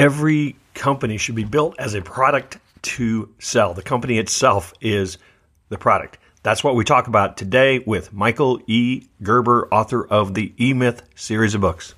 [0.00, 3.74] every company should be built as a product to sell.
[3.74, 5.18] The company itself is
[5.68, 6.16] the product.
[6.42, 9.06] That's what we talk about today with Michael E.
[9.22, 11.94] Gerber, author of the E Myth series of books.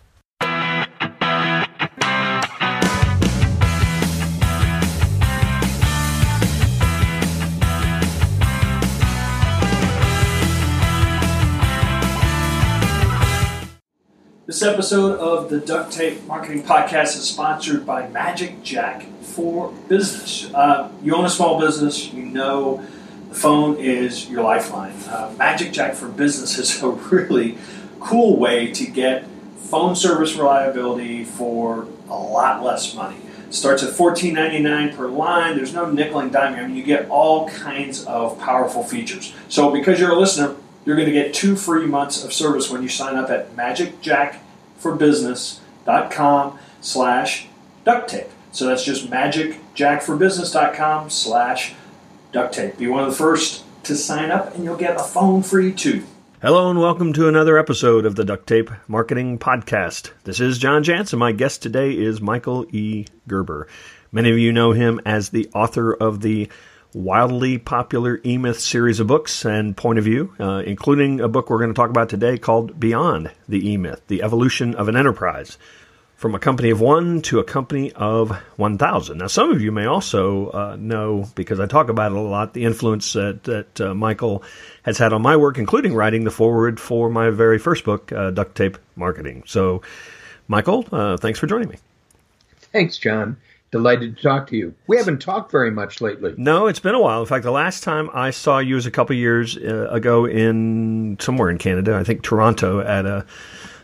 [14.62, 20.54] This episode of the Duct Tape Marketing Podcast is sponsored by Magic Jack for Business.
[20.54, 22.76] Uh, you own a small business, you know
[23.28, 24.94] the phone is your lifeline.
[25.08, 27.58] Uh, Magic Jack for Business is a really
[27.98, 33.16] cool way to get phone service reliability for a lot less money.
[33.48, 35.56] It starts at $14.99 per line.
[35.56, 36.54] There's no nickel and dime.
[36.54, 39.34] I mean, you get all kinds of powerful features.
[39.48, 42.80] So, because you're a listener, you're going to get two free months of service when
[42.80, 43.56] you sign up at
[44.82, 47.46] magicjackforbusiness.com slash
[47.84, 48.28] duct tape.
[48.50, 51.74] So that's just magicjackforbusiness.com slash
[52.32, 52.78] duct tape.
[52.78, 56.04] Be one of the first to sign up and you'll get a phone free too.
[56.40, 60.10] Hello and welcome to another episode of the Duct Tape Marketing Podcast.
[60.24, 61.16] This is John Jantsch.
[61.16, 63.06] My guest today is Michael E.
[63.28, 63.68] Gerber.
[64.10, 66.50] Many of you know him as the author of the
[66.94, 71.48] wildly popular E Myth series of books and point of view, uh, including a book
[71.48, 74.96] we're going to talk about today called Beyond the E Myth The Evolution of an
[74.96, 75.58] Enterprise.
[76.16, 79.18] From a company of one to a company of 1,000.
[79.18, 82.54] Now, some of you may also uh, know, because I talk about it a lot,
[82.54, 84.44] the influence that, that uh, Michael
[84.84, 88.30] has had on my work, including writing the foreword for my very first book, uh,
[88.30, 89.42] Duct Tape Marketing.
[89.48, 89.82] So,
[90.46, 91.78] Michael, uh, thanks for joining me.
[92.72, 93.36] Thanks, John.
[93.72, 94.74] Delighted to talk to you.
[94.86, 96.34] We haven't talked very much lately.
[96.36, 97.20] No, it's been a while.
[97.20, 101.16] In fact, the last time I saw you was a couple years uh, ago in
[101.18, 103.24] somewhere in Canada, I think Toronto, at a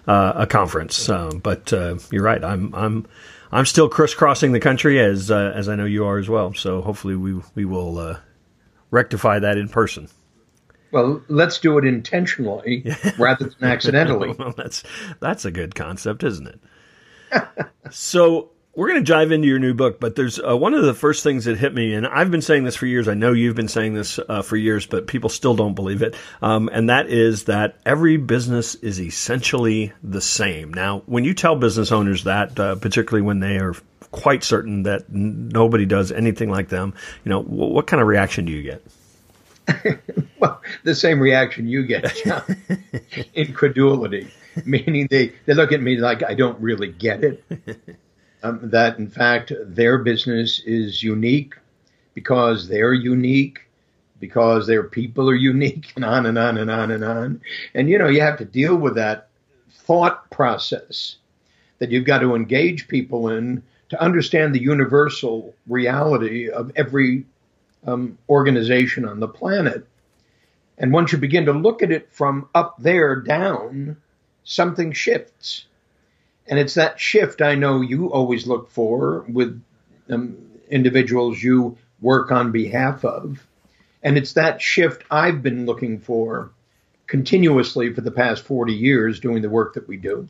[0.07, 1.09] uh, a conference.
[1.09, 2.45] Um, but uh, you're right.
[2.45, 3.07] I'm I'm
[3.51, 6.53] I'm still crisscrossing the country as uh, as I know you are as well.
[6.53, 8.19] So hopefully we we will uh,
[8.91, 10.09] rectify that in person.
[10.93, 12.85] Well, let's do it intentionally
[13.19, 14.35] rather than accidentally.
[14.39, 14.83] well, that's
[15.21, 16.61] that's a good concept, isn't it?
[17.91, 20.95] so we're going to dive into your new book, but there's uh, one of the
[20.95, 23.09] first things that hit me, and I've been saying this for years.
[23.09, 26.15] I know you've been saying this uh, for years, but people still don't believe it.
[26.43, 30.73] Um, and that is that every business is essentially the same.
[30.73, 33.75] Now, when you tell business owners that, uh, particularly when they are
[34.13, 38.07] quite certain that n- nobody does anything like them, you know, w- what kind of
[38.07, 39.99] reaction do you get?
[40.39, 42.17] well, the same reaction you get,
[43.35, 44.31] incredulity,
[44.65, 47.45] meaning they, they look at me like I don't really get it
[48.43, 51.55] um, that in fact their business is unique
[52.15, 53.61] because they're unique,
[54.19, 57.41] because their people are unique, and on and on and on and on.
[57.75, 59.29] And you know, you have to deal with that
[59.71, 61.17] thought process
[61.79, 67.25] that you've got to engage people in to understand the universal reality of every
[67.87, 69.87] um, organization on the planet.
[70.77, 73.97] And once you begin to look at it from up there down,
[74.45, 75.67] something shifts.
[76.49, 79.63] And it's that shift I know you always look for with
[80.09, 80.39] um,
[80.71, 83.47] individuals you work on behalf of.
[84.03, 86.51] And it's that shift I've been looking for
[87.07, 90.29] continuously for the past 40 years doing the work that we do.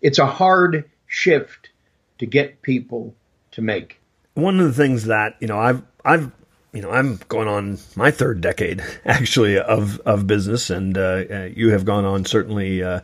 [0.00, 1.70] It's a hard shift
[2.18, 3.14] to get people
[3.52, 4.00] to make.
[4.34, 6.30] One of the things that, you know, I've, I've,
[6.72, 11.70] you know, I'm going on my third decade actually of, of business and, uh, you
[11.70, 13.00] have gone on certainly, uh,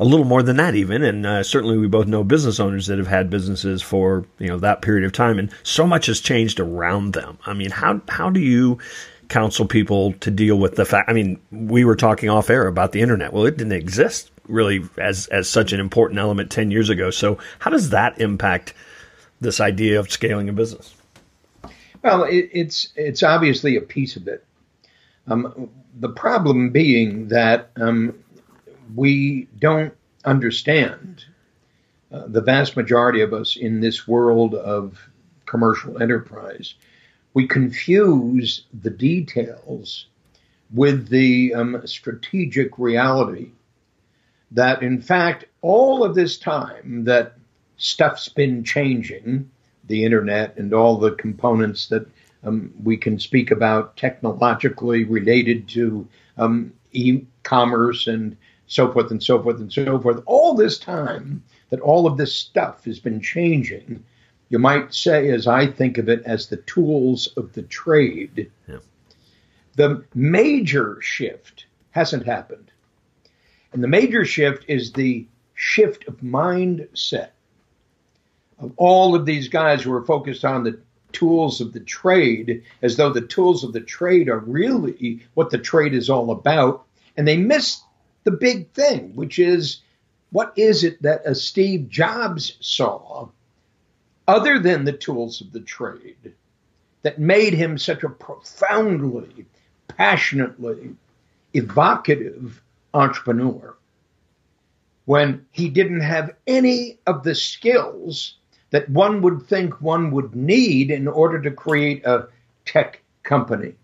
[0.00, 2.98] a little more than that even and uh, certainly we both know business owners that
[2.98, 6.60] have had businesses for you know that period of time and so much has changed
[6.60, 7.38] around them.
[7.46, 8.78] I mean how how do you
[9.28, 12.92] counsel people to deal with the fact i mean we were talking off air about
[12.92, 13.32] the internet.
[13.32, 17.10] Well it didn't exist really as as such an important element 10 years ago.
[17.10, 18.74] So how does that impact
[19.40, 20.94] this idea of scaling a business?
[22.02, 24.44] Well it, it's it's obviously a piece of it.
[25.26, 28.18] Um, the problem being that um,
[28.94, 29.94] we don't
[30.24, 31.24] understand.
[32.12, 34.98] Uh, the vast majority of us in this world of
[35.46, 36.74] commercial enterprise,
[37.32, 40.06] we confuse the details
[40.72, 43.50] with the um, strategic reality
[44.52, 47.34] that, in fact, all of this time that
[47.76, 49.50] stuff's been changing,
[49.86, 52.06] the internet and all the components that
[52.44, 56.06] um, we can speak about technologically related to
[56.38, 60.22] um, e-commerce and so forth and so forth and so forth.
[60.26, 64.04] All this time that all of this stuff has been changing,
[64.48, 68.50] you might say, as I think of it, as the tools of the trade.
[68.68, 68.78] Yeah.
[69.76, 72.70] The major shift hasn't happened.
[73.72, 77.30] And the major shift is the shift of mindset.
[78.58, 80.78] of all of these guys who are focused on the
[81.12, 85.58] tools of the trade as though the tools of the trade are really what the
[85.58, 86.84] trade is all about.
[87.16, 87.80] And they miss
[88.24, 89.80] the big thing, which is
[90.30, 93.28] what is it that a Steve Jobs saw
[94.26, 96.32] other than the tools of the trade
[97.02, 99.46] that made him such a profoundly,
[99.88, 100.96] passionately
[101.52, 102.60] evocative
[102.94, 103.76] entrepreneur
[105.04, 108.36] when he didn't have any of the skills
[108.70, 112.26] that one would think one would need in order to create a
[112.64, 113.74] tech company.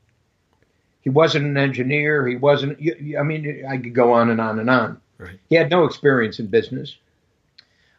[1.03, 2.27] He wasn't an engineer.
[2.27, 2.79] He wasn't,
[3.19, 5.01] I mean, I could go on and on and on.
[5.19, 5.39] Right.
[5.49, 6.97] He had no experience in business.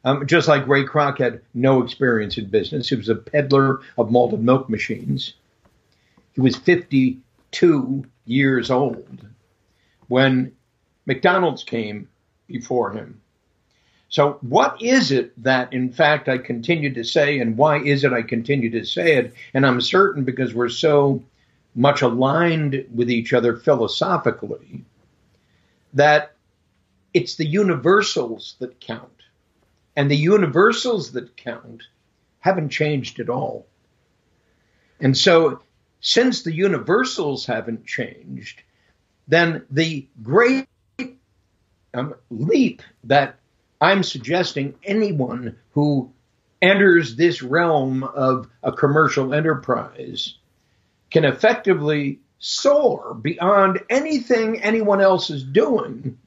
[0.04, 2.90] Um, just like Ray Kroc had no experience in business.
[2.90, 5.34] He was a peddler of malted milk machines.
[6.34, 9.26] He was 52 years old
[10.08, 10.52] when
[11.06, 12.08] McDonald's came
[12.48, 13.22] before him.
[14.10, 18.12] So, what is it that, in fact, I continue to say, and why is it
[18.12, 19.34] I continue to say it?
[19.54, 21.24] And I'm certain because we're so
[21.76, 24.84] much aligned with each other philosophically
[25.94, 26.36] that
[27.14, 29.10] it's the universals that count.
[29.96, 31.84] And the universals that count
[32.40, 33.68] haven't changed at all.
[35.00, 35.62] And so,
[36.00, 38.64] since the universals haven't changed,
[39.28, 40.68] then the great
[41.94, 43.36] um, leap that
[43.80, 46.12] I'm suggesting anyone who
[46.62, 50.36] enters this realm of a commercial enterprise
[51.12, 56.18] can effectively soar beyond anything anyone else is doing,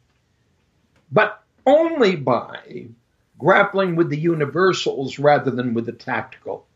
[1.11, 2.87] but only by
[3.39, 6.67] grappling with the universals rather than with the tactical,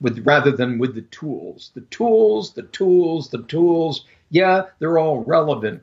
[0.00, 1.70] with rather than with the tools.
[1.74, 5.82] The tools, the tools, the tools, yeah, they're all relevant.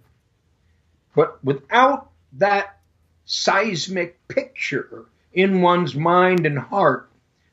[1.16, 2.80] But without that
[3.26, 7.10] seismic picture in one's mind and heart,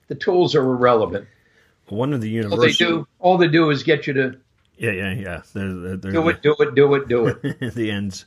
[0.09, 1.29] the tools are irrelevant.
[1.91, 2.61] One of the universal.
[2.61, 4.37] All they do, all they do is get you to.
[4.77, 5.43] Yeah, yeah, yeah.
[5.53, 7.75] They're, they're, do it, do it, do it, do it.
[7.75, 8.25] the ends.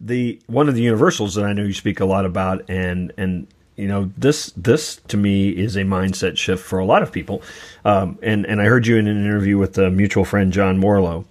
[0.00, 3.46] The one of the universals that I know you speak a lot about, and and
[3.76, 7.42] you know this this to me is a mindset shift for a lot of people.
[7.84, 11.24] Um, and and I heard you in an interview with a mutual friend John Warrillow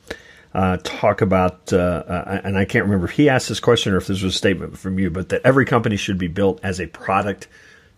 [0.53, 3.97] uh, talk about, uh, uh, and I can't remember if he asked this question or
[3.97, 6.79] if this was a statement from you, but that every company should be built as
[6.79, 7.47] a product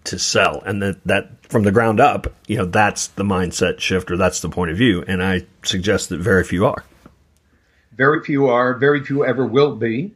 [0.06, 4.12] to sell, and that that from the ground up, you know, that's the mindset shift
[4.12, 5.04] or that's the point of view.
[5.08, 6.84] And I suggest that very few are.
[7.94, 8.74] Very few are.
[8.74, 10.14] Very few ever will be.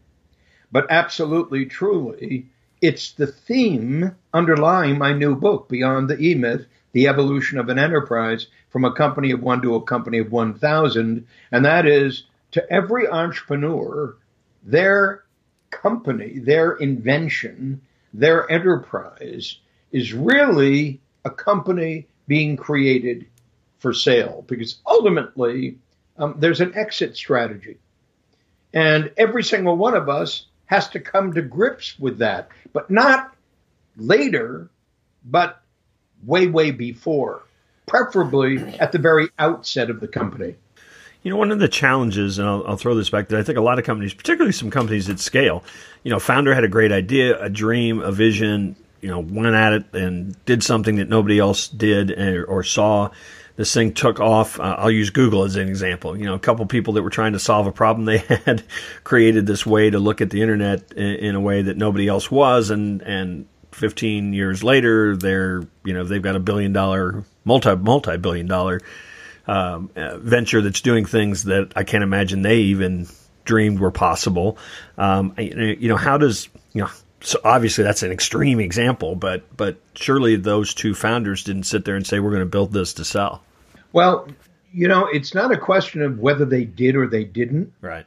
[0.72, 2.48] But absolutely, truly,
[2.82, 6.66] it's the theme underlying my new book, Beyond the E Myth
[6.96, 11.28] the evolution of an enterprise from a company of one to a company of 1,000.
[11.52, 14.16] And that is to every entrepreneur,
[14.64, 15.26] their
[15.72, 17.82] company, their invention,
[18.14, 19.58] their enterprise
[19.92, 23.26] is really a company being created
[23.80, 25.78] for sale because ultimately
[26.18, 27.78] um, there's an exit strategy.
[28.74, 33.36] And every single one of us has to come to grips with that, but not
[33.96, 34.70] later,
[35.24, 35.62] but
[36.24, 37.44] way, way before,
[37.86, 40.56] preferably at the very outset of the company.
[41.24, 43.58] You know, one of the challenges, and I'll, I'll, throw this back that I think
[43.58, 45.64] a lot of companies, particularly some companies at scale,
[46.04, 49.74] you know, founder had a great idea, a dream, a vision, you know, went at
[49.74, 53.12] it and did something that nobody else did or, or saw.
[53.56, 54.60] This thing took off.
[54.60, 56.18] Uh, I'll use Google as an example.
[56.18, 58.64] You know, a couple people that were trying to solve a problem they had
[59.04, 62.32] created this way to look at the internet in, in a way that nobody else
[62.32, 67.76] was, and and 15 years later, they're, you know, they've got a billion dollar, multi,
[67.76, 68.82] multi billion dollar
[69.46, 73.08] um, uh, venture that's doing things that I can't imagine they even
[73.44, 74.58] dreamed were possible.
[74.98, 76.90] Um, you know, how does, you know,
[77.26, 81.96] so obviously that's an extreme example, but, but surely those two founders didn't sit there
[81.96, 83.44] and say, we're going to build this to sell.
[83.94, 84.28] Well,
[84.72, 87.74] you know, it's not a question of whether they did or they didn't.
[87.82, 88.06] Right.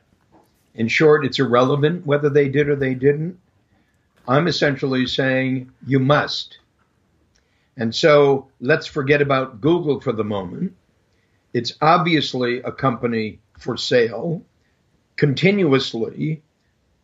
[0.74, 3.40] In short, it's irrelevant whether they did or they didn't.
[4.28, 6.58] I'm essentially saying you must.
[7.76, 10.76] And so let's forget about Google for the moment.
[11.54, 14.42] It's obviously a company for sale,
[15.16, 16.42] continuously,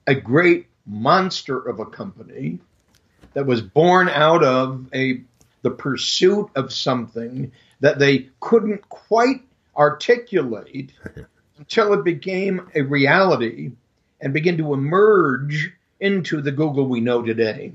[0.06, 2.58] a great monster of a company
[3.32, 5.22] that was born out of a
[5.62, 7.50] the pursuit of something
[7.80, 9.42] that they couldn't quite
[9.76, 10.92] articulate
[11.58, 13.72] until it became a reality
[14.20, 17.72] and began to emerge into the Google we know today.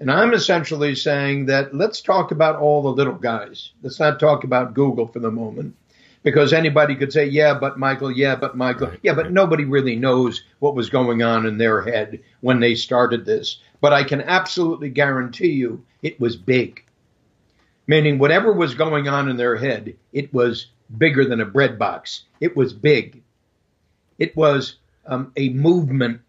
[0.00, 3.70] And I'm essentially saying that let's talk about all the little guys.
[3.82, 5.76] Let's not talk about Google for the moment.
[6.22, 8.92] Because anybody could say, yeah, but Michael, yeah, but Michael.
[9.02, 13.24] Yeah, but nobody really knows what was going on in their head when they started
[13.24, 13.60] this.
[13.80, 16.84] but I can absolutely guarantee you it was big.
[17.86, 20.66] Meaning, whatever was going on in their head, it was
[20.98, 22.24] bigger than a bread box.
[22.40, 23.22] It was big.
[24.18, 26.20] It was um, a movement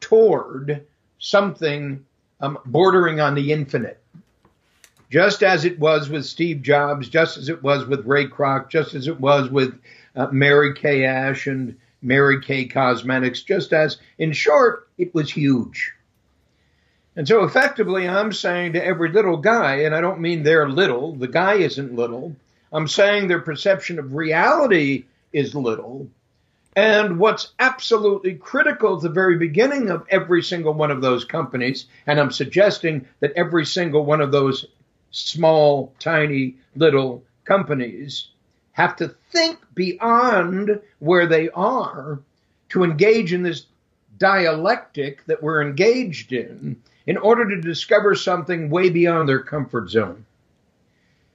[0.00, 0.84] toward
[1.18, 2.04] something
[2.40, 4.02] um, bordering on the infinite.
[5.10, 8.94] Just as it was with Steve Jobs, just as it was with Ray Kroc, just
[8.94, 9.78] as it was with
[10.14, 15.92] uh, Mary Kay Ash and Mary Kay Cosmetics, just as, in short, it was huge.
[17.16, 21.16] And so effectively, I'm saying to every little guy, and I don't mean they're little,
[21.16, 22.36] the guy isn't little.
[22.72, 26.08] I'm saying their perception of reality is little.
[26.76, 31.86] And what's absolutely critical at the very beginning of every single one of those companies,
[32.06, 34.66] and I'm suggesting that every single one of those
[35.10, 38.28] small, tiny, little companies
[38.72, 42.20] have to think beyond where they are
[42.68, 43.66] to engage in this
[44.18, 50.24] dialectic that we're engaged in in order to discover something way beyond their comfort zone.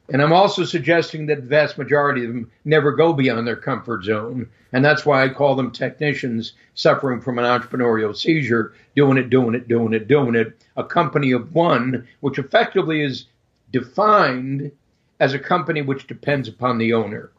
[0.10, 4.04] And I'm also suggesting that the vast majority of them never go beyond their comfort
[4.04, 4.50] zone.
[4.74, 9.56] And that's why I call them technicians suffering from an entrepreneurial seizure, doing it, doing
[9.56, 10.58] it, doing it, doing it.
[10.76, 13.26] A company of one, which effectively is
[13.74, 14.72] defined
[15.20, 17.32] as a company which depends upon the owner.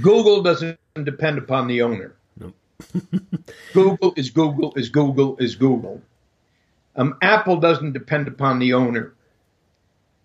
[0.00, 2.16] Google doesn't depend upon the owner.
[3.74, 6.00] Google is Google is Google is Google.
[6.94, 9.12] Um, Apple doesn't depend upon the owner.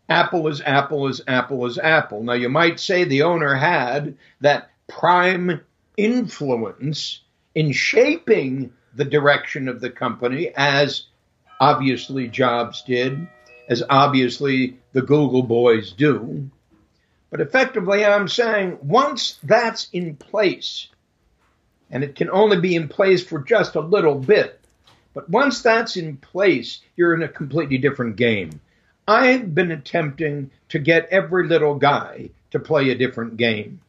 [0.07, 2.24] Apple is Apple is Apple is Apple.
[2.24, 5.62] Now, you might say the owner had that prime
[5.98, 7.21] influence
[7.55, 11.05] in shaping the direction of the company, as
[11.60, 13.27] obviously Jobs did,
[13.69, 16.50] as obviously the Google boys do.
[17.29, 20.88] But effectively, I'm saying once that's in place,
[21.89, 24.60] and it can only be in place for just a little bit,
[25.13, 28.60] but once that's in place, you're in a completely different game.
[29.07, 33.81] I've been attempting to get every little guy to play a different game.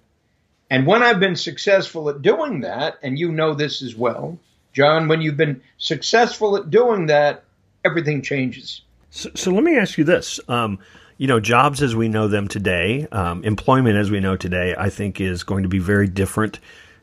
[0.70, 4.38] And when I've been successful at doing that, and you know this as well,
[4.72, 7.44] John, when you've been successful at doing that,
[7.84, 8.82] everything changes.
[9.12, 10.40] So, so let me ask you this.
[10.48, 10.78] Um,
[11.18, 14.88] you know, jobs as we know them today, um, employment as we know today, I
[14.88, 16.58] think is going to be very different.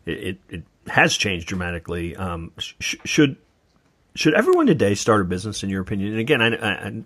[0.05, 2.15] It, it, it has changed dramatically.
[2.15, 3.37] Um, sh- should
[4.15, 6.11] should everyone today start a business, in your opinion?
[6.11, 7.03] And again, I, I,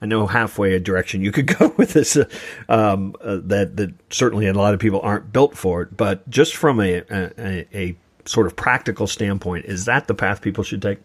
[0.00, 2.16] I know halfway a direction you could go with this.
[2.16, 2.24] Uh,
[2.70, 5.94] um, uh, that that certainly a lot of people aren't built for it.
[5.94, 10.64] But just from a, a, a sort of practical standpoint, is that the path people
[10.64, 10.98] should take?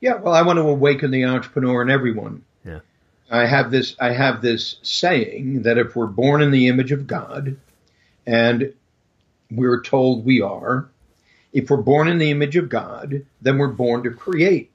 [0.00, 0.14] Yeah.
[0.14, 2.44] Well, I want to awaken the entrepreneur in everyone.
[3.30, 3.94] I have this.
[4.00, 7.56] I have this saying that if we're born in the image of God,
[8.26, 8.74] and
[9.50, 10.88] we're told we are,
[11.52, 14.70] if we're born in the image of God, then we're born to create.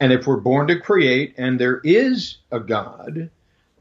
[0.00, 3.30] And if we're born to create and there is a God,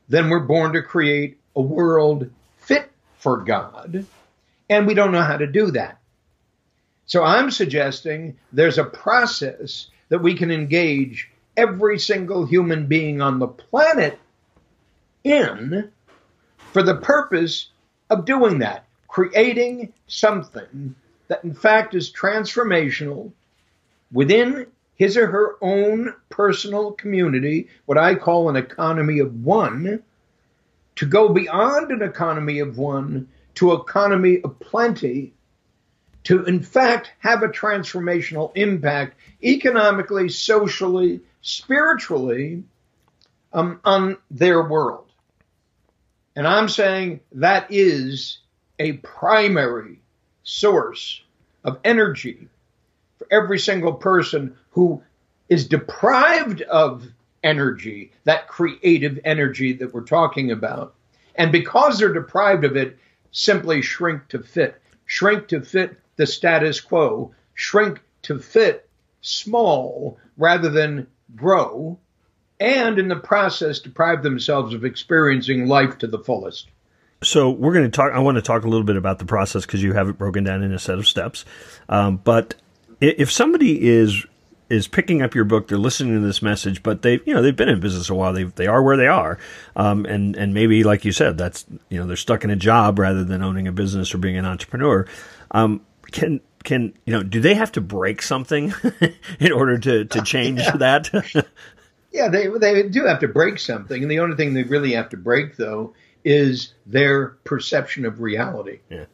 [0.08, 4.06] then we're born to create a world fit for God.
[4.70, 6.00] And we don't know how to do that.
[7.06, 13.40] So I'm suggesting there's a process that we can engage every single human being on
[13.40, 14.20] the planet
[15.24, 15.92] in
[16.58, 17.70] for the purpose
[18.10, 20.96] of doing that, creating something
[21.28, 23.32] that in fact is transformational
[24.12, 30.04] within his or her own personal community, what I call an economy of one,
[30.96, 35.34] to go beyond an economy of one to economy of plenty,
[36.24, 42.64] to in fact have a transformational impact economically, socially, spiritually
[43.52, 45.12] um, on their world.
[46.36, 48.40] And I'm saying that is
[48.80, 50.00] a primary
[50.42, 51.22] source
[51.64, 52.48] of energy
[53.20, 55.04] for every single person who
[55.50, 57.06] is deprived of
[57.44, 60.96] energy, that creative energy that we're talking about.
[61.36, 62.98] And because they're deprived of it,
[63.32, 68.90] simply shrink to fit, shrink to fit the status quo, shrink to fit
[69.22, 72.00] small rather than grow,
[72.60, 76.68] and in the process deprive themselves of experiencing life to the fullest.
[77.22, 78.12] So we're going to talk.
[78.14, 80.44] I want to talk a little bit about the process because you have it broken
[80.44, 81.46] down in a set of steps.
[81.90, 82.56] Um, but
[83.00, 84.26] if somebody is
[84.70, 87.56] is picking up your book, they're listening to this message, but they you know they've
[87.56, 88.34] been in business a while.
[88.34, 89.38] They they are where they are,
[89.76, 93.00] um, and and maybe like you said, that's you know they're stuck in a job
[93.00, 95.08] rather than owning a business or being an entrepreneur.
[95.52, 98.74] Um, can can you know do they have to break something
[99.40, 101.10] in order to to change that?
[102.12, 105.10] yeah, they they do have to break something, and the only thing they really have
[105.10, 105.94] to break though
[106.24, 108.80] is their perception of reality.
[108.90, 109.06] Yeah.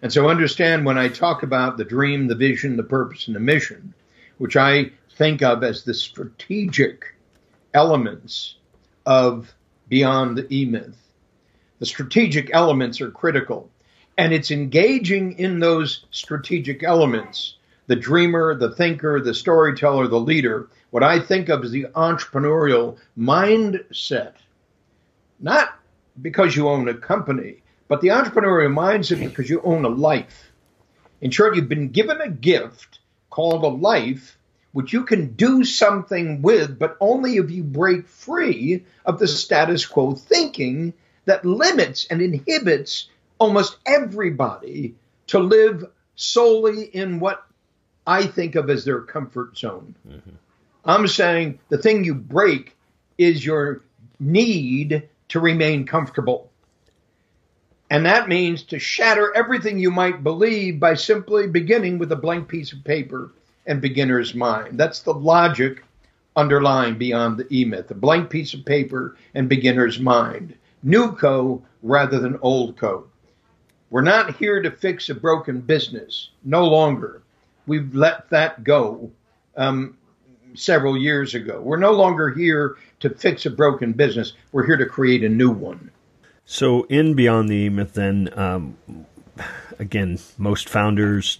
[0.00, 3.40] And so understand when I talk about the dream, the vision, the purpose, and the
[3.40, 3.94] mission,
[4.38, 7.14] which I think of as the strategic
[7.74, 8.56] elements
[9.06, 9.54] of
[9.88, 10.96] Beyond the E Myth.
[11.78, 13.68] The strategic elements are critical,
[14.16, 17.56] and it's engaging in those strategic elements
[17.88, 22.96] the dreamer, the thinker, the storyteller, the leader, what I think of as the entrepreneurial
[23.18, 24.34] mindset.
[25.40, 25.76] Not
[26.20, 30.52] because you own a company, but the entrepreneurial mindset because you own a life.
[31.20, 33.00] In short, you've been given a gift
[33.30, 34.38] called a life,
[34.72, 39.84] which you can do something with, but only if you break free of the status
[39.84, 43.08] quo thinking that limits and inhibits
[43.42, 44.94] almost everybody
[45.26, 45.84] to live
[46.14, 47.44] solely in what
[48.06, 49.96] I think of as their comfort zone.
[50.08, 50.36] Mm-hmm.
[50.84, 52.76] I'm saying the thing you break
[53.18, 53.82] is your
[54.20, 56.52] need to remain comfortable.
[57.90, 62.46] And that means to shatter everything you might believe by simply beginning with a blank
[62.46, 63.32] piece of paper
[63.66, 64.78] and beginner's mind.
[64.78, 65.82] That's the logic
[66.36, 70.54] underlying beyond the E myth a blank piece of paper and beginner's mind.
[70.84, 73.08] New co rather than old co.
[73.92, 76.30] We're not here to fix a broken business.
[76.42, 77.20] No longer.
[77.66, 79.10] We've let that go
[79.54, 79.98] um,
[80.54, 81.60] several years ago.
[81.60, 84.32] We're no longer here to fix a broken business.
[84.50, 85.90] We're here to create a new one.
[86.46, 88.78] So, in Beyond the Myth, then, um,
[89.78, 91.38] again, most founders,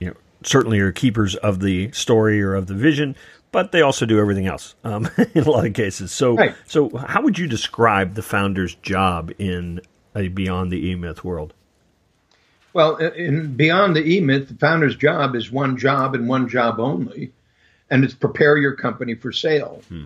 [0.00, 3.14] you know, certainly are keepers of the story or of the vision,
[3.52, 6.10] but they also do everything else um, in a lot of cases.
[6.10, 6.56] So, right.
[6.66, 9.80] so how would you describe the founder's job in
[10.16, 11.54] a Beyond the E Myth world?
[12.74, 16.80] Well, in Beyond the E Myth, the founder's job is one job and one job
[16.80, 17.32] only,
[17.90, 19.82] and it's prepare your company for sale.
[19.88, 20.04] Hmm.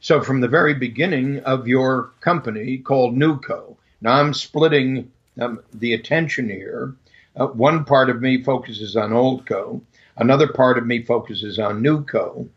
[0.00, 5.10] So from the very beginning of your company called Newco, now I'm splitting
[5.40, 6.94] um, the attention here.
[7.36, 9.80] Uh, one part of me focuses on Oldco.
[10.16, 12.48] Another part of me focuses on Newco.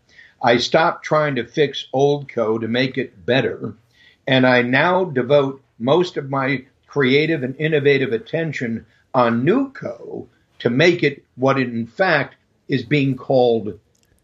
[0.42, 3.74] I stopped trying to fix Oldco to make it better,
[4.28, 8.86] and I now devote most of my creative and innovative attention
[9.18, 10.28] on Newco
[10.60, 12.36] to make it what it in fact
[12.68, 13.80] is being called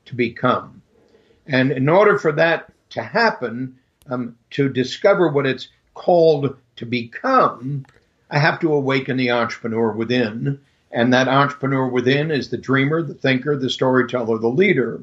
[0.05, 0.83] to become.
[1.47, 7.87] And in order for that to happen, um, to discover what it's called to become,
[8.29, 10.59] I have to awaken the entrepreneur within.
[10.91, 15.01] And that entrepreneur within is the dreamer, the thinker, the storyteller, the leader.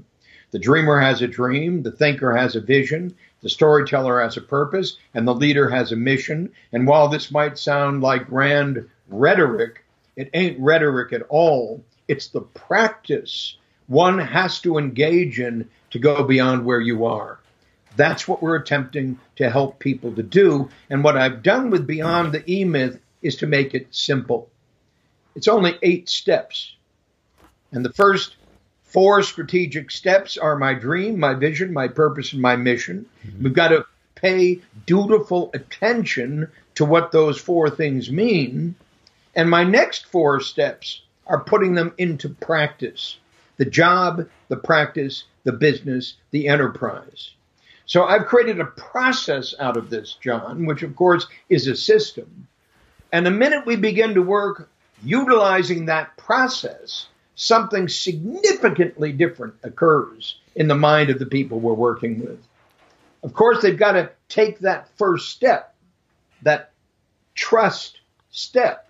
[0.53, 4.99] The dreamer has a dream, the thinker has a vision, the storyteller has a purpose,
[5.15, 6.53] and the leader has a mission.
[6.73, 9.85] And while this might sound like grand rhetoric,
[10.17, 11.85] it ain't rhetoric at all.
[12.09, 17.41] It's the practice one has to engage in to go beyond where you are.
[17.97, 20.69] That's what we're attempting to help people to do.
[20.89, 24.49] And what I've done with Beyond the E Myth is to make it simple.
[25.35, 26.77] It's only eight steps.
[27.73, 28.37] And the first
[28.85, 33.07] four strategic steps are my dream, my vision, my purpose, and my mission.
[33.27, 33.43] Mm-hmm.
[33.43, 38.77] We've got to pay dutiful attention to what those four things mean.
[39.41, 43.17] And my next four steps are putting them into practice
[43.57, 47.31] the job, the practice, the business, the enterprise.
[47.87, 52.49] So I've created a process out of this, John, which of course is a system.
[53.13, 54.69] And the minute we begin to work
[55.03, 62.21] utilizing that process, something significantly different occurs in the mind of the people we're working
[62.21, 62.47] with.
[63.23, 65.75] Of course, they've got to take that first step,
[66.43, 66.73] that
[67.35, 68.87] trust step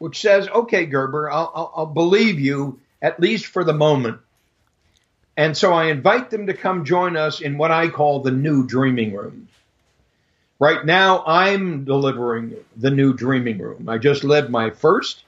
[0.00, 4.18] which says, okay, Gerber, I'll, I'll, I'll believe you at least for the moment.
[5.36, 8.66] And so I invite them to come join us in what I call the new
[8.66, 9.48] dreaming room.
[10.58, 13.90] Right now, I'm delivering the new dreaming room.
[13.90, 15.22] I just led my first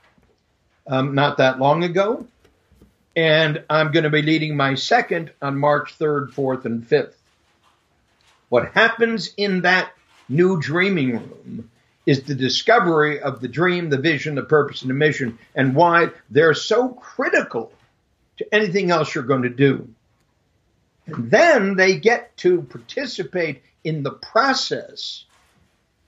[0.87, 2.27] um, not that long ago,
[3.15, 7.13] and I'm going to be leading my second on March 3rd, 4th, and 5th.
[8.49, 9.93] What happens in that
[10.31, 11.71] new dreaming room
[12.07, 16.11] is the discovery of the dream, the vision, the purpose, and the mission, and why
[16.31, 17.73] they're so critical
[18.39, 19.89] to anything else you're going to do.
[21.07, 25.25] And then they get to participate in the process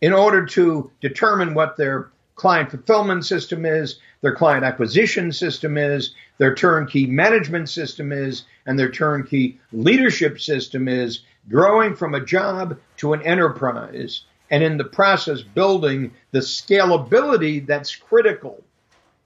[0.01, 6.15] in order to determine what their client fulfillment system is, their client acquisition system is,
[6.39, 12.79] their turnkey management system is, and their turnkey leadership system is, growing from a job
[12.97, 14.23] to an enterprise
[14.55, 18.63] and in the process building the scalability that's critical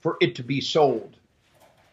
[0.00, 1.18] for it to be sold.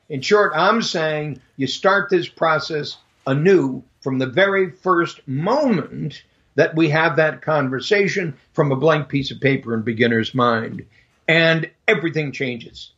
[0.07, 2.95] In short, I'm saying you start this process
[3.27, 6.23] anew from the very first moment
[6.55, 10.85] that we have that conversation from a blank piece of paper in beginner's mind,
[11.27, 12.91] and everything changes.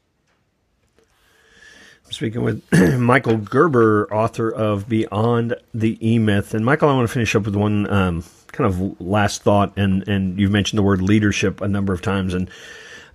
[2.09, 2.63] Speaking with
[2.99, 6.53] Michael Gerber, author of Beyond the E Myth.
[6.53, 9.73] And Michael, I want to finish up with one um, kind of last thought.
[9.77, 12.33] And, and you've mentioned the word leadership a number of times.
[12.33, 12.49] And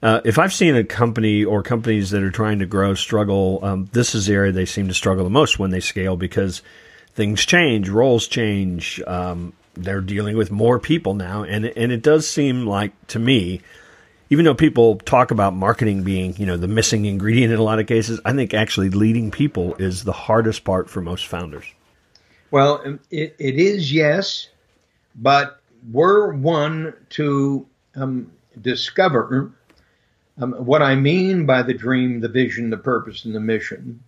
[0.02, 3.88] uh, if I've seen a company or companies that are trying to grow struggle, um,
[3.92, 6.60] this is the area they seem to struggle the most when they scale because
[7.14, 9.00] things change, roles change.
[9.06, 13.62] Um, they're dealing with more people now, and and it does seem like to me,
[14.32, 17.78] even though people talk about marketing being you know the missing ingredient in a lot
[17.78, 21.66] of cases, I think actually leading people is the hardest part for most founders.
[22.50, 24.48] Well, um, it, it is yes,
[25.14, 29.52] but we're one to um, discover
[30.40, 34.02] um, what I mean by the dream, the vision, the purpose, and the mission.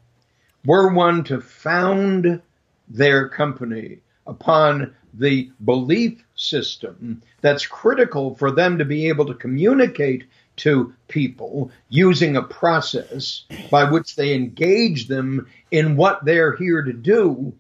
[0.65, 2.41] We're one to found
[2.89, 10.24] their company upon the belief system that's critical for them to be able to communicate
[10.57, 16.92] to people using a process by which they engage them in what they're here to
[16.92, 17.53] do,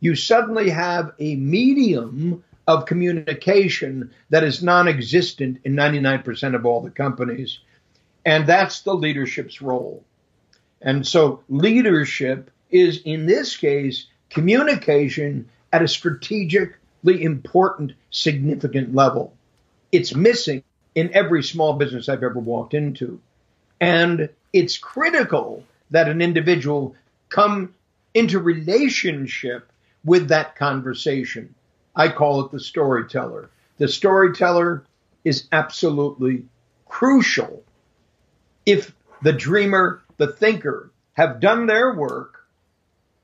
[0.00, 6.80] you suddenly have a medium of communication that is non existent in 99% of all
[6.80, 7.58] the companies.
[8.24, 10.04] And that's the leadership's role.
[10.80, 19.32] And so leadership is, in this case, communication at a strategically important, significant level.
[19.92, 20.62] It's missing
[20.94, 23.20] in every small business I've ever walked into.
[23.80, 26.94] And it's critical that an individual
[27.28, 27.74] come
[28.14, 29.70] into relationship
[30.04, 31.54] with that conversation.
[31.94, 33.50] I call it the storyteller.
[33.78, 34.84] The storyteller
[35.24, 36.44] is absolutely
[36.86, 37.62] crucial
[38.66, 42.39] if the dreamer, the thinker have done their work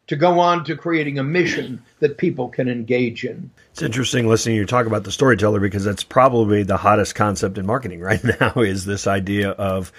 [0.07, 3.51] to go on to creating a mission that people can engage in.
[3.73, 7.59] It's interesting listening to you talk about the storyteller because that's probably the hottest concept
[7.59, 9.93] in marketing right now is this idea of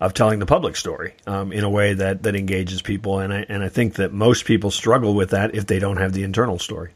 [0.00, 3.46] of telling the public story um, in a way that, that engages people and I
[3.48, 6.58] and I think that most people struggle with that if they don't have the internal
[6.58, 6.90] story.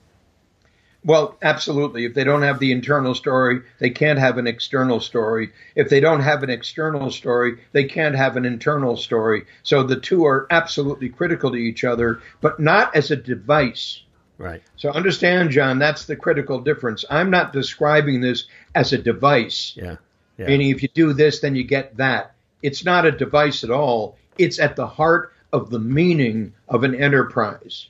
[1.07, 2.05] Well, absolutely.
[2.05, 5.53] If they don't have the internal story, they can't have an external story.
[5.77, 9.47] If they don't have an external story, they can't have an internal story.
[9.62, 14.03] So the two are absolutely critical to each other, but not as a device.
[14.37, 14.64] Right.
[14.75, 17.05] So understand, John, that's the critical difference.
[17.09, 19.75] I'm not describing this as a device.
[19.77, 19.99] Yeah.
[20.37, 20.47] yeah.
[20.49, 22.35] Meaning if you do this, then you get that.
[22.62, 24.19] It's not a device at all.
[24.38, 27.87] It's at the heart of the meaning of an enterprise.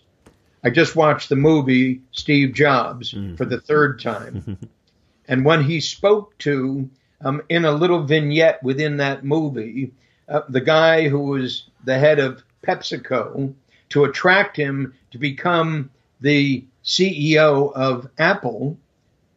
[0.67, 3.37] I just watched the movie Steve Jobs mm.
[3.37, 4.59] for the third time.
[5.29, 9.93] and when he spoke to, um, in a little vignette within that movie,
[10.29, 13.55] uh, the guy who was the head of PepsiCo
[13.91, 15.89] to attract him to become
[16.21, 18.77] the CEO of Apple,